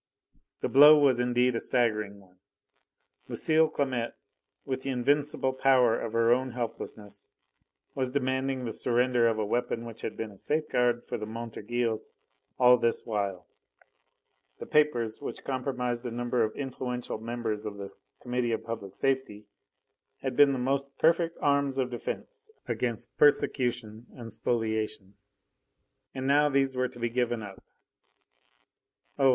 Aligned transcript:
The 0.61 0.67
blow 0.67 0.97
was 0.97 1.19
indeed 1.19 1.55
a 1.55 1.59
staggering 1.59 2.19
one. 2.19 2.37
Lucile 3.27 3.69
Clamette, 3.69 4.17
with 4.65 4.81
the 4.81 4.89
invincible 4.89 5.53
power 5.53 5.95
of 5.99 6.13
her 6.13 6.33
own 6.33 6.53
helplessness, 6.53 7.31
was 7.93 8.09
demanding 8.09 8.65
the 8.65 8.73
surrender 8.73 9.27
of 9.27 9.37
a 9.37 9.45
weapon 9.45 9.85
which 9.85 10.01
had 10.01 10.17
been 10.17 10.31
a 10.31 10.39
safeguard 10.39 11.05
for 11.05 11.19
the 11.19 11.27
Montorgueils 11.27 12.13
all 12.57 12.77
this 12.79 13.03
while. 13.05 13.45
The 14.57 14.65
papers 14.65 15.21
which 15.21 15.43
compromised 15.43 16.03
a 16.03 16.09
number 16.09 16.43
of 16.43 16.55
influential 16.55 17.19
members 17.19 17.63
of 17.63 17.77
the 17.77 17.91
Committee 18.23 18.53
of 18.53 18.63
Public 18.63 18.95
Safety 18.95 19.45
had 20.21 20.35
been 20.35 20.51
the 20.51 20.57
most 20.57 20.97
perfect 20.97 21.37
arms 21.41 21.77
of 21.77 21.91
defence 21.91 22.49
against 22.67 23.15
persecution 23.17 24.07
and 24.15 24.33
spoliation. 24.33 25.13
And 26.15 26.25
now 26.25 26.49
these 26.49 26.75
were 26.75 26.87
to 26.89 26.97
be 26.97 27.09
given 27.09 27.43
up: 27.43 27.63
Oh! 29.19 29.29